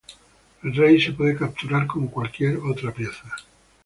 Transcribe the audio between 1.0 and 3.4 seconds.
puede capturar como cualquier otra pieza.